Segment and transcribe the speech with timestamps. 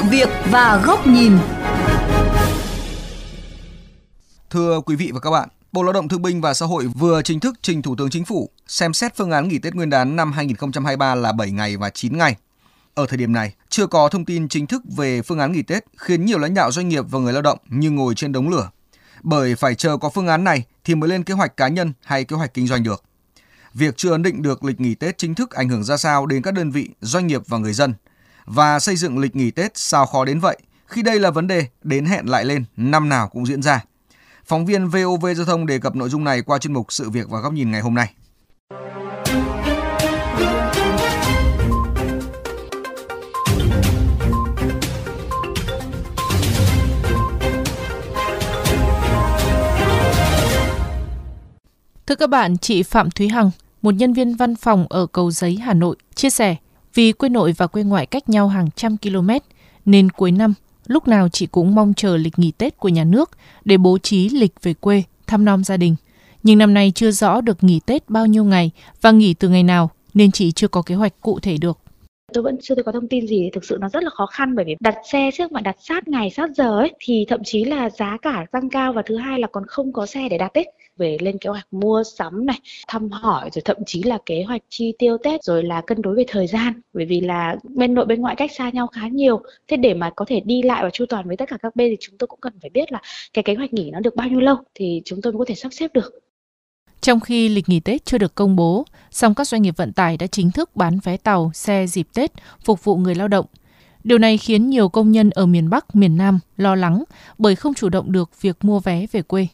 [0.00, 1.38] sự việc và góc nhìn.
[4.50, 7.22] Thưa quý vị và các bạn, Bộ Lao động Thương binh và Xã hội vừa
[7.22, 10.16] chính thức trình Thủ tướng Chính phủ xem xét phương án nghỉ Tết Nguyên đán
[10.16, 12.36] năm 2023 là 7 ngày và 9 ngày.
[12.94, 15.84] Ở thời điểm này, chưa có thông tin chính thức về phương án nghỉ Tết
[15.96, 18.70] khiến nhiều lãnh đạo doanh nghiệp và người lao động như ngồi trên đống lửa.
[19.22, 22.24] Bởi phải chờ có phương án này thì mới lên kế hoạch cá nhân hay
[22.24, 23.04] kế hoạch kinh doanh được.
[23.74, 26.42] Việc chưa ấn định được lịch nghỉ Tết chính thức ảnh hưởng ra sao đến
[26.42, 27.94] các đơn vị, doanh nghiệp và người dân.
[28.54, 31.66] Và xây dựng lịch nghỉ Tết sao khó đến vậy khi đây là vấn đề
[31.82, 33.84] đến hẹn lại lên năm nào cũng diễn ra.
[34.44, 37.28] Phóng viên VOV Giao thông đề cập nội dung này qua chuyên mục Sự việc
[37.28, 38.14] và góc nhìn ngày hôm nay.
[52.06, 53.50] Thưa các bạn, chị Phạm Thúy Hằng,
[53.82, 56.56] một nhân viên văn phòng ở Cầu Giấy, Hà Nội, chia sẻ
[56.94, 59.30] vì quê nội và quê ngoại cách nhau hàng trăm km,
[59.84, 60.54] nên cuối năm
[60.86, 63.30] lúc nào chị cũng mong chờ lịch nghỉ Tết của nhà nước
[63.64, 65.96] để bố trí lịch về quê, thăm nom gia đình.
[66.42, 69.62] Nhưng năm nay chưa rõ được nghỉ Tết bao nhiêu ngày và nghỉ từ ngày
[69.62, 71.78] nào, nên chị chưa có kế hoạch cụ thể được
[72.32, 74.64] tôi vẫn chưa có thông tin gì thực sự nó rất là khó khăn bởi
[74.64, 77.90] vì đặt xe trước mà đặt sát ngày sát giờ ấy thì thậm chí là
[77.90, 80.72] giá cả tăng cao và thứ hai là còn không có xe để đặt ấy
[80.96, 84.62] về lên kế hoạch mua sắm này thăm hỏi rồi thậm chí là kế hoạch
[84.68, 88.06] chi tiêu tết rồi là cân đối về thời gian bởi vì là bên nội
[88.06, 90.90] bên ngoại cách xa nhau khá nhiều thế để mà có thể đi lại và
[90.90, 93.00] chu toàn với tất cả các bên thì chúng tôi cũng cần phải biết là
[93.32, 95.54] cái kế hoạch nghỉ nó được bao nhiêu lâu thì chúng tôi mới có thể
[95.54, 96.20] sắp xếp được
[97.00, 100.16] trong khi lịch nghỉ Tết chưa được công bố, song các doanh nghiệp vận tải
[100.16, 102.32] đã chính thức bán vé tàu, xe dịp Tết
[102.64, 103.46] phục vụ người lao động.
[104.04, 107.04] Điều này khiến nhiều công nhân ở miền Bắc, miền Nam lo lắng
[107.38, 109.46] bởi không chủ động được việc mua vé về quê.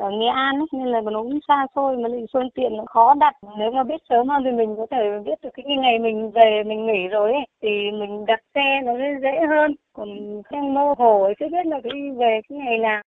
[0.00, 2.84] Ở Nghệ An ấy, nên là nó cũng xa xôi mà lại phương tiện nó
[2.86, 3.34] khó đặt.
[3.58, 6.62] Nếu mà biết sớm hơn thì mình có thể biết được cái ngày mình về
[6.66, 9.74] mình nghỉ rồi ấy, thì mình đặt xe nó dễ hơn.
[9.92, 10.08] Còn
[10.50, 13.02] xe mơ hồ chưa biết là cái về cái ngày nào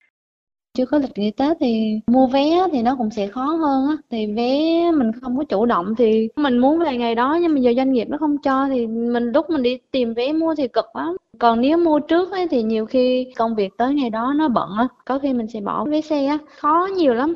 [0.77, 3.95] chưa có lịch nghỉ Tết thì mua vé thì nó cũng sẽ khó hơn á.
[4.11, 7.59] Thì vé mình không có chủ động thì mình muốn về ngày đó nhưng mà
[7.59, 10.67] giờ doanh nghiệp nó không cho thì mình lúc mình đi tìm vé mua thì
[10.67, 11.17] cực lắm.
[11.39, 14.69] Còn nếu mua trước ấy, thì nhiều khi công việc tới ngày đó nó bận
[14.77, 17.35] á có khi mình sẽ bỏ vé xe á khó nhiều lắm.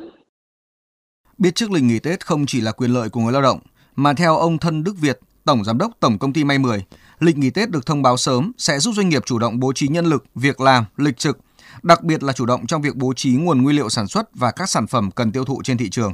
[1.38, 3.58] Biết trước lịch nghỉ Tết không chỉ là quyền lợi của người lao động
[3.96, 6.84] mà theo ông Thân Đức Việt Tổng Giám đốc Tổng Công ty May 10,
[7.18, 9.88] lịch nghỉ Tết được thông báo sớm sẽ giúp doanh nghiệp chủ động bố trí
[9.88, 11.38] nhân lực, việc làm, lịch trực
[11.82, 14.52] đặc biệt là chủ động trong việc bố trí nguồn nguyên liệu sản xuất và
[14.56, 16.12] các sản phẩm cần tiêu thụ trên thị trường.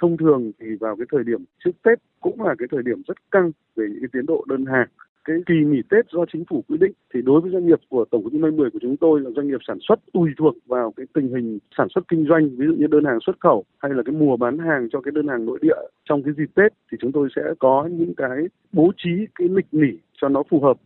[0.00, 3.30] Thông thường thì vào cái thời điểm trước Tết cũng là cái thời điểm rất
[3.30, 4.88] căng về những cái tiến độ đơn hàng.
[5.24, 8.04] Cái kỳ nghỉ Tết do chính phủ quy định thì đối với doanh nghiệp của
[8.10, 10.54] tổng công ty May 10 của chúng tôi là doanh nghiệp sản xuất tùy thuộc
[10.66, 13.64] vào cái tình hình sản xuất kinh doanh, ví dụ như đơn hàng xuất khẩu
[13.78, 16.50] hay là cái mùa bán hàng cho cái đơn hàng nội địa trong cái dịp
[16.54, 18.38] Tết thì chúng tôi sẽ có những cái
[18.72, 20.76] bố trí cái lịch nghỉ cho nó phù hợp.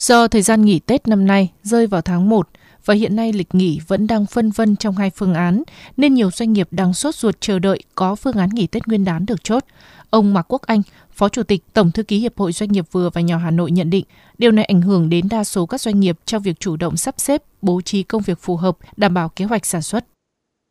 [0.00, 2.48] Do thời gian nghỉ Tết năm nay rơi vào tháng 1,
[2.84, 5.62] và hiện nay lịch nghỉ vẫn đang phân vân trong hai phương án,
[5.96, 9.04] nên nhiều doanh nghiệp đang sốt ruột chờ đợi có phương án nghỉ Tết Nguyên
[9.04, 9.64] đán được chốt.
[10.10, 13.10] Ông Mạc Quốc Anh, Phó Chủ tịch Tổng thư ký Hiệp hội Doanh nghiệp vừa
[13.10, 14.04] và nhỏ Hà Nội nhận định,
[14.38, 17.14] điều này ảnh hưởng đến đa số các doanh nghiệp trong việc chủ động sắp
[17.18, 20.04] xếp, bố trí công việc phù hợp, đảm bảo kế hoạch sản xuất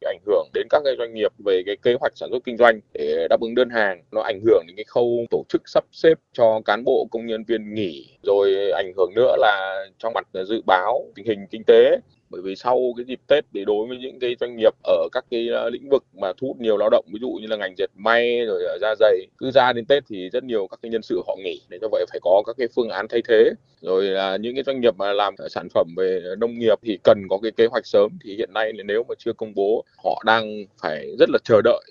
[0.10, 2.80] ảnh hưởng đến các cái doanh nghiệp về cái kế hoạch sản xuất kinh doanh
[2.94, 4.04] để đáp ứng đơn hàng.
[4.12, 7.44] Nó ảnh hưởng đến cái khâu tổ chức sắp xếp cho cán bộ công nhân
[7.44, 11.98] viên nghỉ, rồi ảnh hưởng nữa là trong mặt dự báo tình hình kinh tế
[12.30, 15.26] bởi vì sau cái dịp Tết thì đối với những cái doanh nghiệp ở các
[15.32, 17.76] cái à, lĩnh vực mà thu hút nhiều lao động ví dụ như là ngành
[17.78, 20.92] dệt may rồi à, da giày cứ ra đến Tết thì rất nhiều các cái
[20.92, 23.52] nhân sự họ nghỉ để cho vậy phải có các cái phương án thay thế.
[23.82, 27.28] Rồi là những cái doanh nghiệp mà làm sản phẩm về nông nghiệp thì cần
[27.30, 30.66] có cái kế hoạch sớm thì hiện nay nếu mà chưa công bố họ đang
[30.82, 31.84] phải rất là chờ đợi.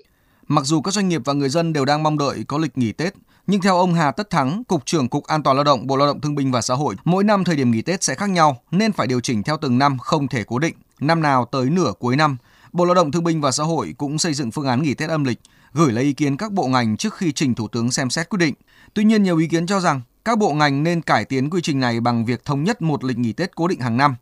[0.48, 2.92] Mặc dù các doanh nghiệp và người dân đều đang mong đợi có lịch nghỉ
[2.92, 3.12] Tết,
[3.50, 6.06] nhưng theo ông Hà Tất Thắng, Cục trưởng Cục An toàn Lao động Bộ Lao
[6.06, 8.56] động Thương binh và Xã hội, mỗi năm thời điểm nghỉ Tết sẽ khác nhau
[8.70, 10.74] nên phải điều chỉnh theo từng năm không thể cố định.
[11.00, 12.36] Năm nào tới nửa cuối năm,
[12.72, 15.10] Bộ Lao động Thương binh và Xã hội cũng xây dựng phương án nghỉ Tết
[15.10, 15.40] âm lịch,
[15.72, 18.38] gửi lấy ý kiến các bộ ngành trước khi trình Thủ tướng xem xét quyết
[18.38, 18.54] định.
[18.94, 21.80] Tuy nhiên, nhiều ý kiến cho rằng các bộ ngành nên cải tiến quy trình
[21.80, 24.14] này bằng việc thống nhất một lịch nghỉ Tết cố định hàng năm.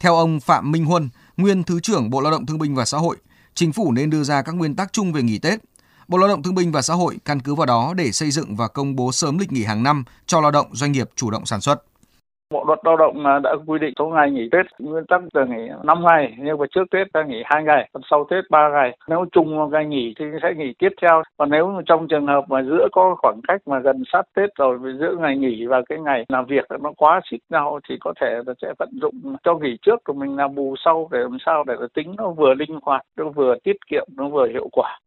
[0.00, 2.98] Theo ông Phạm Minh Huân, nguyên Thứ trưởng Bộ Lao động Thương binh và Xã
[2.98, 3.16] hội,
[3.54, 5.60] chính phủ nên đưa ra các nguyên tắc chung về nghỉ Tết.
[6.08, 8.56] Bộ Lao động Thương binh và Xã hội căn cứ vào đó để xây dựng
[8.58, 11.46] và công bố sớm lịch nghỉ hàng năm cho lao động, doanh nghiệp chủ động
[11.46, 11.82] sản xuất.
[12.50, 15.44] Bộ luật lao động à, đã quy định số ngày nghỉ Tết, nguyên tắc là
[15.44, 18.68] nghỉ 5 ngày, nhưng mà trước Tết ta nghỉ 2 ngày, còn sau Tết 3
[18.68, 18.98] ngày.
[19.08, 21.22] Nếu chung một ngày nghỉ thì sẽ nghỉ tiếp theo.
[21.36, 24.78] Còn nếu trong trường hợp mà giữa có khoảng cách mà gần sát Tết rồi
[25.00, 28.30] giữa ngày nghỉ và cái ngày làm việc nó quá xích nhau thì có thể
[28.46, 31.64] là sẽ vận dụng cho nghỉ trước của mình làm bù sau để làm sao
[31.66, 34.98] để tính nó vừa linh hoạt, nó vừa tiết kiệm, nó vừa hiệu quả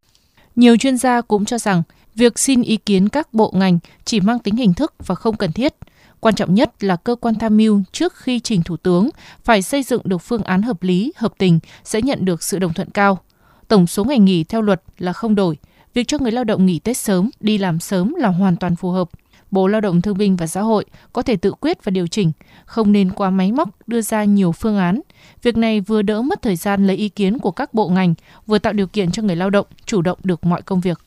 [0.56, 1.84] nhiều chuyên gia cũng cho rằng
[2.16, 5.52] việc xin ý kiến các bộ ngành chỉ mang tính hình thức và không cần
[5.52, 5.74] thiết.
[6.20, 9.10] Quan trọng nhất là cơ quan tham mưu trước khi trình Thủ tướng
[9.44, 12.74] phải xây dựng được phương án hợp lý, hợp tình sẽ nhận được sự đồng
[12.74, 13.20] thuận cao.
[13.68, 15.58] Tổng số ngày nghỉ theo luật là không đổi.
[15.94, 18.92] Việc cho người lao động nghỉ Tết sớm, đi làm sớm là hoàn toàn phù
[18.92, 19.10] hợp.
[19.52, 22.32] Bộ Lao động Thương binh và Xã hội có thể tự quyết và điều chỉnh,
[22.66, 25.02] không nên qua máy móc đưa ra nhiều phương án.
[25.44, 28.14] Việc này vừa đỡ mất thời gian lấy ý kiến của các bộ ngành,
[28.48, 31.00] vừa tạo điều kiện cho người lao động chủ động được mọi công việc.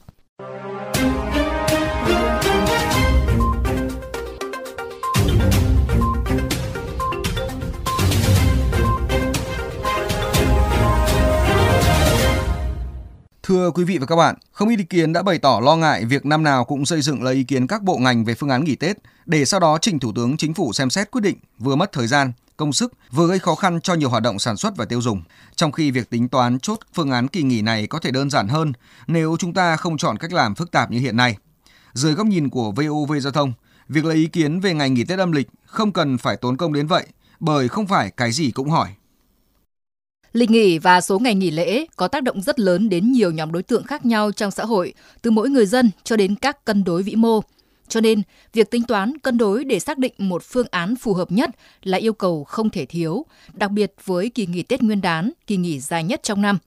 [13.42, 16.04] Thưa quý vị và các bạn, không ít ý kiến đã bày tỏ lo ngại
[16.04, 18.64] việc năm nào cũng xây dựng lấy ý kiến các bộ ngành về phương án
[18.64, 18.96] nghỉ Tết
[19.26, 22.06] để sau đó trình Thủ tướng Chính phủ xem xét quyết định vừa mất thời
[22.06, 25.00] gian, công sức, vừa gây khó khăn cho nhiều hoạt động sản xuất và tiêu
[25.00, 25.22] dùng.
[25.56, 28.48] Trong khi việc tính toán chốt phương án kỳ nghỉ này có thể đơn giản
[28.48, 28.72] hơn
[29.06, 31.36] nếu chúng ta không chọn cách làm phức tạp như hiện nay.
[31.92, 33.52] Dưới góc nhìn của VOV Giao thông,
[33.88, 36.72] việc lấy ý kiến về ngày nghỉ Tết âm lịch không cần phải tốn công
[36.72, 37.06] đến vậy,
[37.40, 38.88] bởi không phải cái gì cũng hỏi.
[40.32, 43.52] Lịch nghỉ và số ngày nghỉ lễ có tác động rất lớn đến nhiều nhóm
[43.52, 46.84] đối tượng khác nhau trong xã hội, từ mỗi người dân cho đến các cân
[46.84, 47.40] đối vĩ mô.
[47.88, 51.32] Cho nên, việc tính toán cân đối để xác định một phương án phù hợp
[51.32, 51.50] nhất
[51.82, 55.56] là yêu cầu không thể thiếu, đặc biệt với kỳ nghỉ Tết Nguyên đán, kỳ
[55.56, 56.58] nghỉ dài nhất trong năm.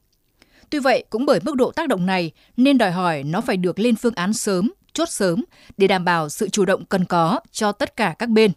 [0.70, 3.80] Tuy vậy, cũng bởi mức độ tác động này nên đòi hỏi nó phải được
[3.80, 5.44] lên phương án sớm, chốt sớm
[5.78, 8.52] để đảm bảo sự chủ động cần có cho tất cả các bên.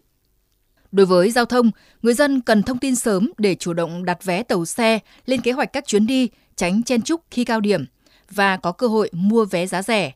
[0.91, 1.71] Đối với giao thông,
[2.01, 5.51] người dân cần thông tin sớm để chủ động đặt vé tàu xe, lên kế
[5.51, 7.85] hoạch các chuyến đi, tránh chen chúc khi cao điểm
[8.31, 10.11] và có cơ hội mua vé giá rẻ.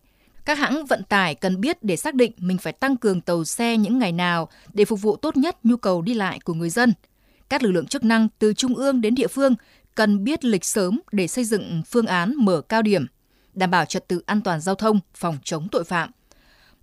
[0.45, 3.77] Các hãng vận tải cần biết để xác định mình phải tăng cường tàu xe
[3.77, 6.93] những ngày nào để phục vụ tốt nhất nhu cầu đi lại của người dân.
[7.49, 9.55] Các lực lượng chức năng từ trung ương đến địa phương
[9.95, 13.05] cần biết lịch sớm để xây dựng phương án mở cao điểm,
[13.53, 16.11] đảm bảo trật tự an toàn giao thông, phòng chống tội phạm–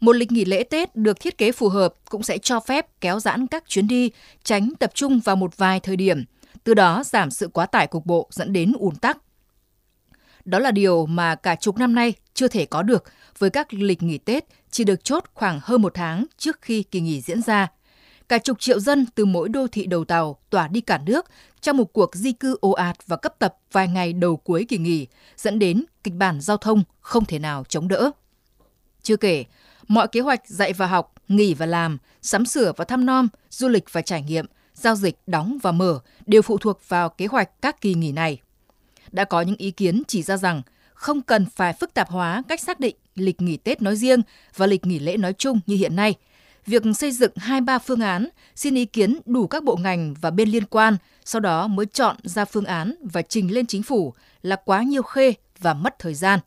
[0.00, 3.20] một lịch nghỉ lễ Tết được thiết kế phù hợp cũng sẽ cho phép kéo
[3.20, 4.10] giãn các chuyến đi,
[4.44, 6.24] tránh tập trung vào một vài thời điểm,
[6.64, 9.18] từ đó giảm sự quá tải cục bộ dẫn đến ùn tắc.
[10.44, 13.04] Đó là điều mà cả chục năm nay chưa thể có được
[13.38, 17.00] với các lịch nghỉ Tết chỉ được chốt khoảng hơn một tháng trước khi kỳ
[17.00, 17.68] nghỉ diễn ra.
[18.28, 21.26] Cả chục triệu dân từ mỗi đô thị đầu tàu tỏa đi cả nước
[21.60, 24.78] trong một cuộc di cư ồ ạt và cấp tập vài ngày đầu cuối kỳ
[24.78, 25.06] nghỉ,
[25.36, 28.10] dẫn đến kịch bản giao thông không thể nào chống đỡ.
[29.02, 29.44] Chưa kể,
[29.90, 33.68] Mọi kế hoạch dạy và học, nghỉ và làm, sắm sửa và thăm nom, du
[33.68, 37.62] lịch và trải nghiệm, giao dịch đóng và mở đều phụ thuộc vào kế hoạch
[37.62, 38.40] các kỳ nghỉ này.
[39.12, 40.62] Đã có những ý kiến chỉ ra rằng
[40.94, 44.22] không cần phải phức tạp hóa cách xác định lịch nghỉ Tết nói riêng
[44.56, 46.14] và lịch nghỉ lễ nói chung như hiện nay.
[46.66, 50.30] Việc xây dựng hai ba phương án, xin ý kiến đủ các bộ ngành và
[50.30, 54.14] bên liên quan, sau đó mới chọn ra phương án và trình lên chính phủ
[54.42, 56.40] là quá nhiều khê và mất thời gian.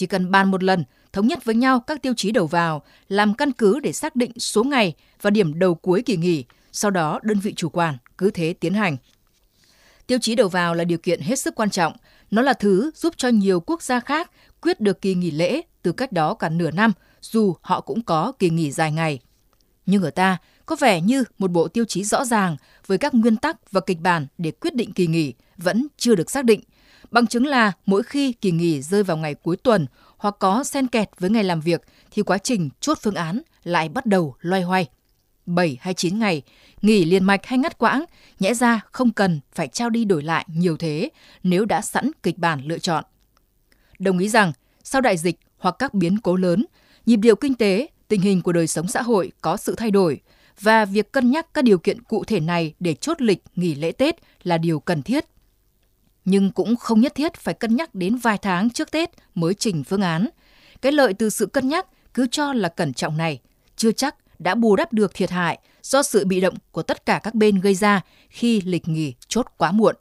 [0.00, 3.34] Chỉ cần bàn một lần, thống nhất với nhau các tiêu chí đầu vào, làm
[3.34, 7.20] căn cứ để xác định số ngày và điểm đầu cuối kỳ nghỉ, sau đó
[7.22, 8.96] đơn vị chủ quản cứ thế tiến hành.
[10.06, 11.92] Tiêu chí đầu vào là điều kiện hết sức quan trọng,
[12.30, 14.30] nó là thứ giúp cho nhiều quốc gia khác
[14.60, 18.32] quyết được kỳ nghỉ lễ từ cách đó cả nửa năm, dù họ cũng có
[18.38, 19.20] kỳ nghỉ dài ngày.
[19.86, 22.56] Nhưng ở ta có vẻ như một bộ tiêu chí rõ ràng
[22.86, 26.30] với các nguyên tắc và kịch bản để quyết định kỳ nghỉ vẫn chưa được
[26.30, 26.60] xác định.
[27.10, 29.86] Bằng chứng là mỗi khi kỳ nghỉ rơi vào ngày cuối tuần
[30.16, 33.88] hoặc có xen kẹt với ngày làm việc thì quá trình chốt phương án lại
[33.88, 34.88] bắt đầu loay hoay.
[35.46, 36.42] 7 hay 9 ngày,
[36.82, 38.04] nghỉ liền mạch hay ngắt quãng,
[38.40, 41.08] nhẽ ra không cần phải trao đi đổi lại nhiều thế
[41.42, 43.04] nếu đã sẵn kịch bản lựa chọn.
[43.98, 44.52] Đồng ý rằng,
[44.84, 46.64] sau đại dịch hoặc các biến cố lớn,
[47.06, 50.20] nhịp điệu kinh tế, tình hình của đời sống xã hội có sự thay đổi
[50.60, 53.92] và việc cân nhắc các điều kiện cụ thể này để chốt lịch nghỉ lễ
[53.92, 55.24] Tết là điều cần thiết
[56.24, 59.84] nhưng cũng không nhất thiết phải cân nhắc đến vài tháng trước Tết mới trình
[59.84, 60.28] phương án.
[60.82, 63.40] Cái lợi từ sự cân nhắc cứ cho là cẩn trọng này,
[63.76, 67.20] chưa chắc đã bù đắp được thiệt hại do sự bị động của tất cả
[67.22, 69.96] các bên gây ra khi lịch nghỉ chốt quá muộn.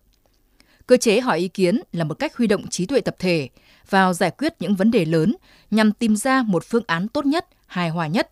[0.88, 3.50] Cơ chế hỏi ý kiến là một cách huy động trí tuệ tập thể
[3.90, 5.36] vào giải quyết những vấn đề lớn
[5.72, 8.32] nhằm tìm ra một phương án tốt nhất, hài hòa nhất.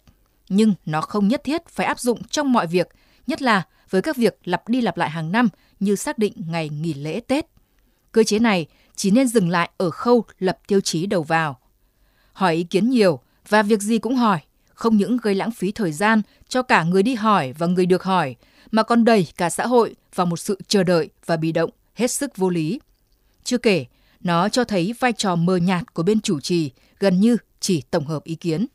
[0.49, 2.89] Nhưng nó không nhất thiết phải áp dụng trong mọi việc,
[3.27, 6.69] nhất là với các việc lặp đi lặp lại hàng năm như xác định ngày
[6.69, 7.45] nghỉ lễ Tết.
[8.17, 11.59] Cơ chế này chỉ nên dừng lại ở khâu lập tiêu chí đầu vào.
[12.33, 13.19] Hỏi ý kiến nhiều
[13.49, 14.39] và việc gì cũng hỏi,
[14.73, 18.03] không những gây lãng phí thời gian cho cả người đi hỏi và người được
[18.03, 18.35] hỏi,
[18.71, 22.11] mà còn đẩy cả xã hội vào một sự chờ đợi và bị động hết
[22.11, 22.79] sức vô lý.
[23.43, 23.85] Chưa kể,
[24.19, 28.05] nó cho thấy vai trò mờ nhạt của bên chủ trì gần như chỉ tổng
[28.05, 28.65] hợp ý kiến.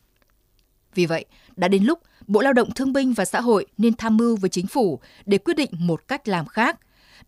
[0.95, 1.25] Vì vậy,
[1.57, 4.51] đã đến lúc Bộ Lao động Thương binh và Xã hội nên tham mưu với
[4.51, 6.79] chính phủ để quyết định một cách làm khác,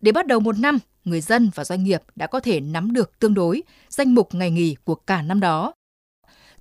[0.01, 3.19] để bắt đầu một năm người dân và doanh nghiệp đã có thể nắm được
[3.19, 5.73] tương đối danh mục ngày nghỉ của cả năm đó.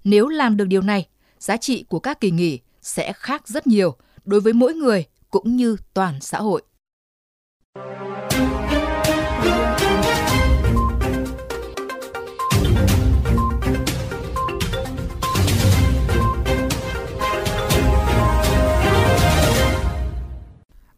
[0.05, 1.07] Nếu làm được điều này,
[1.39, 5.57] giá trị của các kỳ nghỉ sẽ khác rất nhiều đối với mỗi người cũng
[5.57, 6.63] như toàn xã hội.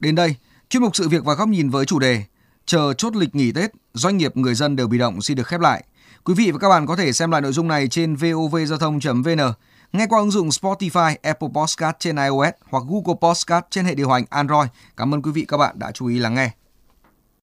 [0.01, 0.35] Đến đây,
[0.71, 2.25] chuyên mục sự việc và góc nhìn với chủ đề
[2.67, 5.61] chờ chốt lịch nghỉ Tết, doanh nghiệp người dân đều bị động xin được khép
[5.61, 5.85] lại.
[6.25, 9.53] Quý vị và các bạn có thể xem lại nội dung này trên vovgiao thông.vn,
[9.93, 14.11] nghe qua ứng dụng Spotify, Apple Podcast trên iOS hoặc Google Podcast trên hệ điều
[14.11, 14.69] hành Android.
[14.97, 16.66] Cảm ơn quý vị các bạn đã chú ý lắng nghe.